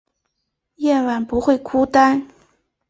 [0.77, 2.27] 夜晚不会孤单